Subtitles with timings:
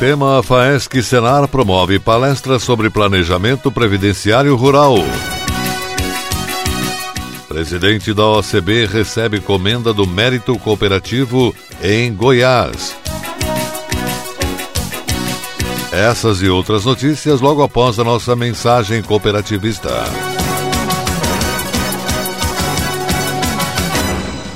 [0.00, 4.94] Sistema Faesc Senar promove palestra sobre planejamento previdenciário rural.
[7.46, 12.96] Presidente da OCB recebe comenda do Mérito Cooperativo em Goiás.
[15.92, 19.90] Essas e outras notícias logo após a nossa mensagem cooperativista.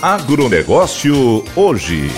[0.00, 2.08] Agronegócio hoje.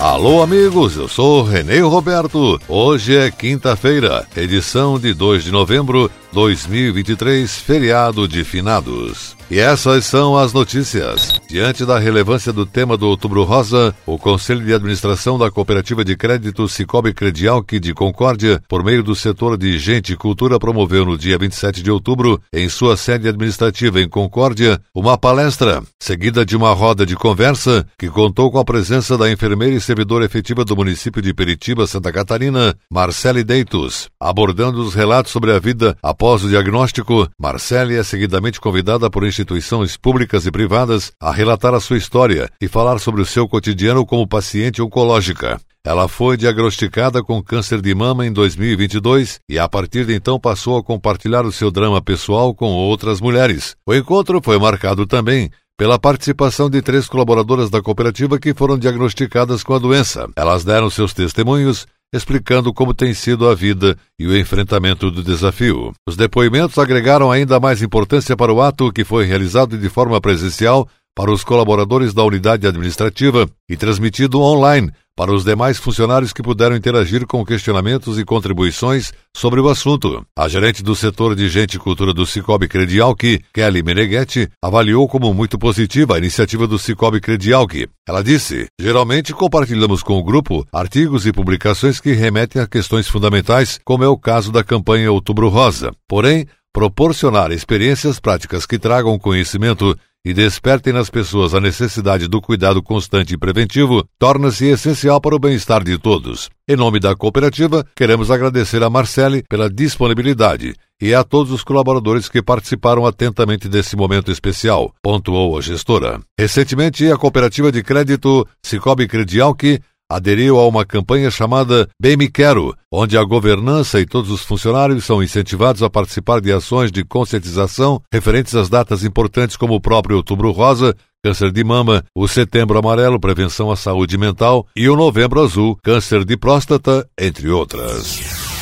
[0.00, 2.60] Alô, amigos, eu sou Renê Roberto.
[2.66, 9.36] Hoje é quinta-feira, edição de 2 de novembro 2023, feriado de finados.
[9.50, 11.40] E essas são as notícias.
[11.48, 16.16] Diante da relevância do tema do Outubro Rosa, o Conselho de Administração da Cooperativa de
[16.16, 21.16] Crédito Cicobi Credialc de Concórdia, por meio do setor de Gente e Cultura, promoveu no
[21.16, 26.72] dia 27 de outubro, em sua sede administrativa em Concórdia, uma palestra, seguida de uma
[26.72, 31.22] roda de conversa que contou com a presença da enfermeira e servidora efetiva do município
[31.22, 37.28] de Peritiba, Santa Catarina, Marcele Deitos, abordando os relatos sobre a vida após o diagnóstico.
[37.38, 42.66] Marcele é seguidamente convidada por instituições públicas e privadas a relatar a sua história e
[42.66, 45.60] falar sobre o seu cotidiano como paciente oncológica.
[45.86, 50.78] Ela foi diagnosticada com câncer de mama em 2022 e a partir de então passou
[50.78, 53.76] a compartilhar o seu drama pessoal com outras mulheres.
[53.86, 59.62] O encontro foi marcado também pela participação de três colaboradoras da cooperativa que foram diagnosticadas
[59.62, 60.28] com a doença.
[60.36, 65.92] Elas deram seus testemunhos explicando como tem sido a vida e o enfrentamento do desafio.
[66.06, 70.88] Os depoimentos agregaram ainda mais importância para o ato que foi realizado de forma presencial
[71.12, 76.76] para os colaboradores da unidade administrativa e transmitido online para os demais funcionários que puderam
[76.76, 80.24] interagir com questionamentos e contribuições sobre o assunto.
[80.36, 85.32] A gerente do setor de gente e cultura do Cicobi Credialc, Kelly Meneghetti, avaliou como
[85.32, 87.88] muito positiva a iniciativa do Cicobi Credialc.
[88.08, 93.78] Ela disse: "Geralmente compartilhamos com o grupo artigos e publicações que remetem a questões fundamentais,
[93.84, 95.92] como é o caso da campanha Outubro Rosa.
[96.08, 102.82] Porém, proporcionar experiências práticas que tragam conhecimento e despertem nas pessoas a necessidade do cuidado
[102.82, 106.48] constante e preventivo, torna-se essencial para o bem-estar de todos.
[106.66, 112.28] Em nome da cooperativa, queremos agradecer a Marcele pela disponibilidade e a todos os colaboradores
[112.28, 116.20] que participaram atentamente desse momento especial, pontuou a gestora.
[116.38, 119.78] Recentemente, a cooperativa de crédito Cicobi Credialc
[120.14, 125.04] aderiu a uma campanha chamada Bem Me Quero, onde a governança e todos os funcionários
[125.04, 130.16] são incentivados a participar de ações de conscientização referentes às datas importantes como o próprio
[130.16, 135.42] Outubro Rosa, câncer de mama, o Setembro Amarelo, prevenção à saúde mental e o Novembro
[135.42, 138.53] Azul, câncer de próstata, entre outras.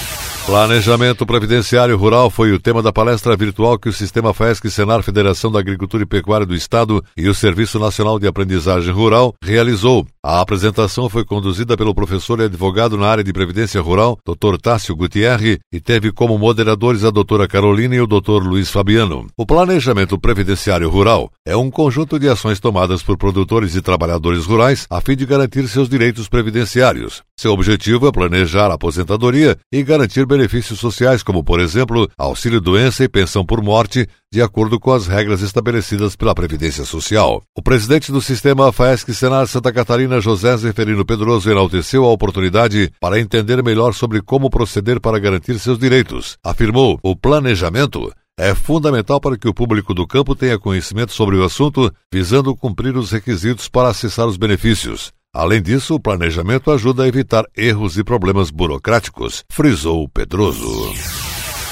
[0.45, 5.53] Planejamento Previdenciário Rural foi o tema da palestra virtual que o Sistema FESC Senar Federação
[5.53, 10.05] da Agricultura e Pecuária do Estado e o Serviço Nacional de Aprendizagem Rural realizou.
[10.23, 14.57] A apresentação foi conduzida pelo professor e advogado na área de Previdência Rural, Dr.
[14.61, 18.43] Tássio Gutierre, e teve como moderadores a doutora Carolina e o Dr.
[18.43, 19.29] Luiz Fabiano.
[19.37, 24.87] O Planejamento Previdenciário Rural é um conjunto de ações tomadas por produtores e trabalhadores rurais
[24.91, 27.23] a fim de garantir seus direitos previdenciários.
[27.39, 33.09] Seu objetivo é planejar a aposentadoria e garantir benefícios sociais, como, por exemplo, auxílio-doença e
[33.09, 37.43] pensão por morte, de acordo com as regras estabelecidas pela Previdência Social.
[37.57, 43.19] O presidente do sistema FAESC Senar Santa Catarina, José Zeferino Pedroso, enalteceu a oportunidade para
[43.19, 46.37] entender melhor sobre como proceder para garantir seus direitos.
[46.45, 51.45] Afirmou: o planejamento é fundamental para que o público do campo tenha conhecimento sobre o
[51.45, 55.13] assunto, visando cumprir os requisitos para acessar os benefícios.
[55.35, 60.93] Além disso, o planejamento ajuda a evitar erros e problemas burocráticos, frisou Pedroso.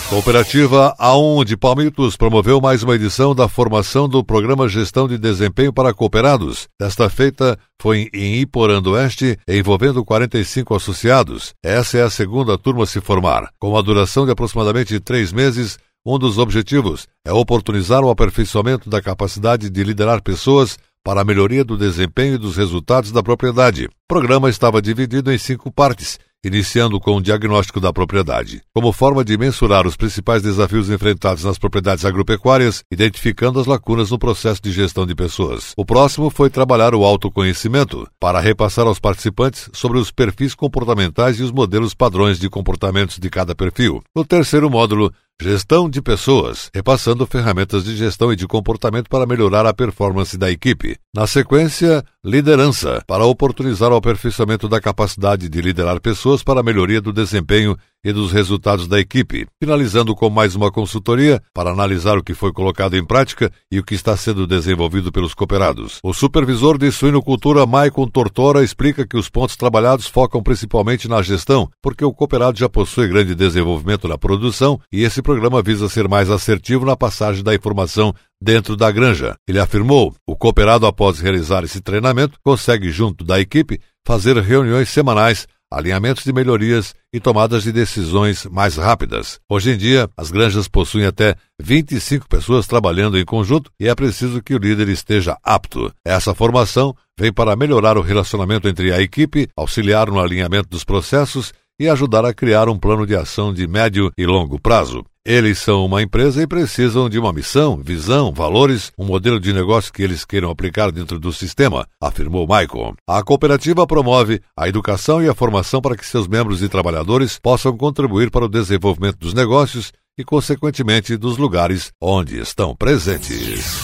[0.08, 5.74] Cooperativa A1 de Palmitos promoveu mais uma edição da formação do Programa Gestão de Desempenho
[5.74, 6.68] para Cooperados.
[6.80, 11.52] Desta feita foi em Iporã do Oeste, envolvendo 45 associados.
[11.62, 13.50] Essa é a segunda turma a se formar.
[13.58, 19.02] Com a duração de aproximadamente três meses, um dos objetivos é oportunizar o aperfeiçoamento da
[19.02, 23.86] capacidade de liderar pessoas para a melhoria do desempenho e dos resultados da propriedade.
[23.86, 29.22] O programa estava dividido em cinco partes iniciando com o diagnóstico da propriedade, como forma
[29.22, 34.72] de mensurar os principais desafios enfrentados nas propriedades agropecuárias, identificando as lacunas no processo de
[34.72, 35.74] gestão de pessoas.
[35.76, 41.42] O próximo foi trabalhar o autoconhecimento, para repassar aos participantes sobre os perfis comportamentais e
[41.42, 44.02] os modelos padrões de comportamentos de cada perfil.
[44.14, 49.64] No terceiro módulo, Gestão de pessoas, repassando ferramentas de gestão e de comportamento para melhorar
[49.64, 50.98] a performance da equipe.
[51.14, 57.00] Na sequência, liderança, para oportunizar o aperfeiçoamento da capacidade de liderar pessoas para a melhoria
[57.00, 57.74] do desempenho
[58.04, 62.52] e dos resultados da equipe, finalizando com mais uma consultoria para analisar o que foi
[62.52, 65.98] colocado em prática e o que está sendo desenvolvido pelos cooperados.
[66.02, 71.68] O supervisor de suinocultura Maicon Tortora explica que os pontos trabalhados focam principalmente na gestão,
[71.82, 76.30] porque o cooperado já possui grande desenvolvimento na produção e esse programa visa ser mais
[76.30, 79.36] assertivo na passagem da informação dentro da granja.
[79.46, 85.46] Ele afirmou: o cooperado, após realizar esse treinamento, consegue, junto da equipe, fazer reuniões semanais
[85.70, 89.38] alinhamentos de melhorias e tomadas de decisões mais rápidas.
[89.48, 94.42] Hoje em dia, as granjas possuem até 25 pessoas trabalhando em conjunto e é preciso
[94.42, 95.92] que o líder esteja apto.
[96.04, 101.52] Essa formação vem para melhorar o relacionamento entre a equipe, auxiliar no alinhamento dos processos
[101.78, 105.04] e ajudar a criar um plano de ação de médio e longo prazo.
[105.24, 109.92] Eles são uma empresa e precisam de uma missão, visão, valores, um modelo de negócio
[109.92, 112.94] que eles queiram aplicar dentro do sistema, afirmou Michael.
[113.06, 117.76] A cooperativa promove a educação e a formação para que seus membros e trabalhadores possam
[117.76, 123.78] contribuir para o desenvolvimento dos negócios e, consequentemente, dos lugares onde estão presentes.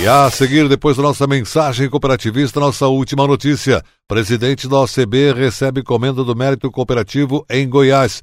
[0.00, 3.80] E a seguir, depois da nossa mensagem cooperativista, nossa última notícia.
[4.08, 8.22] Presidente da OCB recebe comenda do mérito cooperativo em Goiás.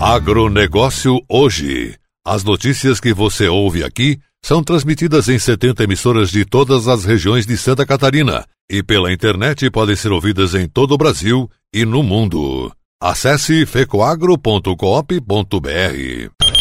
[0.00, 1.96] Agronegócio hoje.
[2.24, 7.44] As notícias que você ouve aqui são transmitidas em 70 emissoras de todas as regiões
[7.44, 12.04] de Santa Catarina e pela internet podem ser ouvidas em todo o Brasil e no
[12.04, 12.72] mundo.
[13.02, 16.57] Acesse fecoagro.coop.br.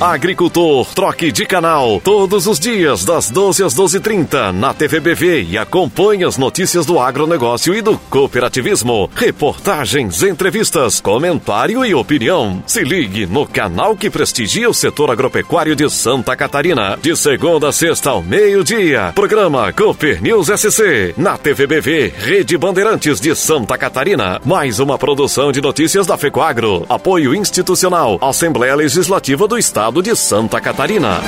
[0.00, 6.22] Agricultor, troque de canal todos os dias das 12 às 12:30 na TVBV e acompanhe
[6.22, 9.08] as notícias do agronegócio e do cooperativismo.
[9.16, 12.62] Reportagens, entrevistas, comentário e opinião.
[12.66, 16.98] Se ligue no canal que prestigia o setor agropecuário de Santa Catarina.
[17.00, 19.12] De segunda a sexta ao meio-dia.
[19.14, 24.42] Programa Cooper News SC na TVBV, Rede Bandeirantes de Santa Catarina.
[24.44, 26.84] Mais uma produção de notícias da FECOAGRO.
[26.86, 28.18] Apoio institucional.
[28.20, 31.20] Assembleia Legislativa do Estado estado de Santa Catarina.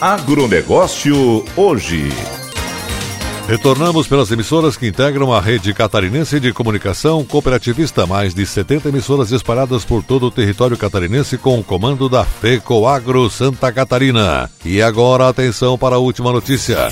[0.00, 2.08] Agronegócio hoje.
[3.46, 9.30] Retornamos pelas emissoras que integram a rede catarinense de comunicação cooperativista, mais de 70 emissoras
[9.30, 14.50] espalhadas por todo o território catarinense com o comando da FECOAGRO Santa Catarina.
[14.64, 16.88] E agora atenção para a última notícia.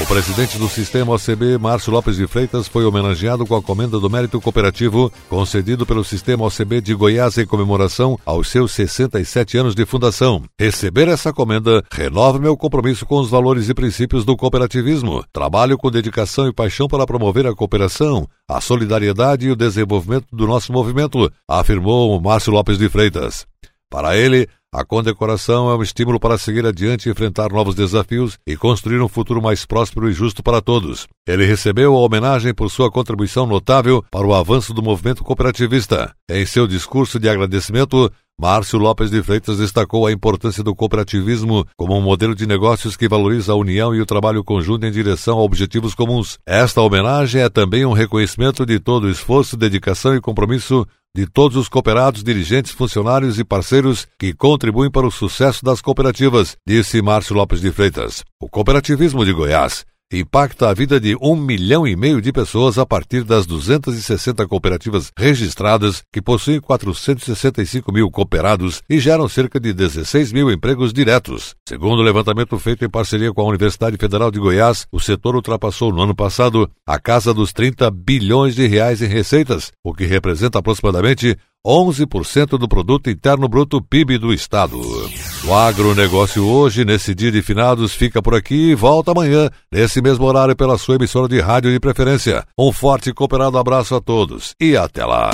[0.00, 4.08] O presidente do sistema OCB, Márcio Lopes de Freitas, foi homenageado com a comenda do
[4.08, 9.84] mérito cooperativo concedido pelo sistema OCB de Goiás em comemoração aos seus 67 anos de
[9.84, 10.42] fundação.
[10.58, 15.22] Receber essa comenda renova meu compromisso com os valores e princípios do cooperativismo.
[15.30, 20.46] Trabalho com dedicação e paixão para promover a cooperação, a solidariedade e o desenvolvimento do
[20.46, 23.46] nosso movimento, afirmou Márcio Lopes de Freitas.
[23.90, 29.00] Para ele, A condecoração é um estímulo para seguir adiante, enfrentar novos desafios e construir
[29.00, 31.08] um futuro mais próspero e justo para todos.
[31.26, 36.14] Ele recebeu a homenagem por sua contribuição notável para o avanço do movimento cooperativista.
[36.30, 41.94] Em seu discurso de agradecimento, Márcio Lopes de Freitas destacou a importância do cooperativismo como
[41.94, 45.42] um modelo de negócios que valoriza a união e o trabalho conjunto em direção a
[45.42, 46.38] objetivos comuns.
[46.46, 51.54] Esta homenagem é também um reconhecimento de todo o esforço, dedicação e compromisso de todos
[51.58, 57.36] os cooperados, dirigentes, funcionários e parceiros que contribuem para o sucesso das cooperativas, disse Márcio
[57.36, 58.24] Lopes de Freitas.
[58.40, 62.84] O cooperativismo de Goiás impacta a vida de um milhão e meio de pessoas a
[62.84, 70.32] partir das 260 cooperativas registradas, que possuem 465 mil cooperados e geram cerca de 16
[70.32, 71.54] mil empregos diretos.
[71.68, 75.92] Segundo o levantamento feito em parceria com a Universidade Federal de Goiás, o setor ultrapassou
[75.92, 80.58] no ano passado a casa dos 30 bilhões de reais em receitas, o que representa
[80.58, 84.80] aproximadamente 11% do produto interno bruto PIB do estado.
[85.44, 90.24] O agronegócio hoje, nesse dia de finados, fica por aqui e volta amanhã, nesse mesmo
[90.24, 92.44] horário, pela sua emissora de rádio de preferência.
[92.58, 95.30] Um forte e cooperado abraço a todos e até lá.